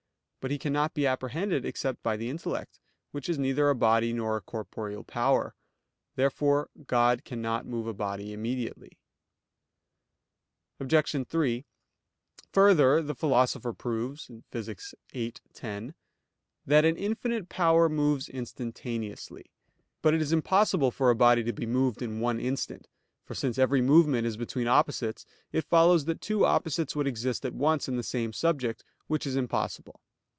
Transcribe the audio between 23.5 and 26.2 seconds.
every movement is between opposites, it follows that